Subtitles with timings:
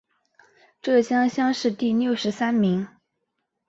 [0.81, 2.87] 浙江乡试第六十三名。